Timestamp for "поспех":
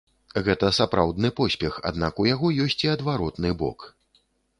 1.39-1.77